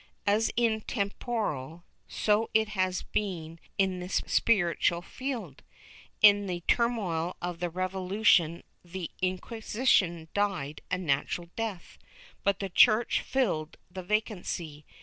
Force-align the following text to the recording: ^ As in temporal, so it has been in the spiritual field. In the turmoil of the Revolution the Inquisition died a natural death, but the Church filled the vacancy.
^ 0.01 0.03
As 0.25 0.49
in 0.57 0.81
temporal, 0.87 1.83
so 2.07 2.49
it 2.55 2.69
has 2.69 3.03
been 3.03 3.59
in 3.77 3.99
the 3.99 4.09
spiritual 4.09 5.03
field. 5.03 5.61
In 6.23 6.47
the 6.47 6.61
turmoil 6.61 7.37
of 7.39 7.59
the 7.59 7.69
Revolution 7.69 8.63
the 8.83 9.11
Inquisition 9.21 10.27
died 10.33 10.81
a 10.89 10.97
natural 10.97 11.51
death, 11.55 11.99
but 12.43 12.57
the 12.57 12.69
Church 12.69 13.21
filled 13.21 13.77
the 13.91 14.01
vacancy. 14.01 14.87